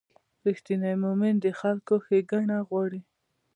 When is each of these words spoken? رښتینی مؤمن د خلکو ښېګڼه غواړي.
رښتینی 0.45 0.93
مؤمن 1.03 1.33
د 1.43 1.45
خلکو 1.59 1.93
ښېګڼه 2.05 2.57
غواړي. 2.67 3.01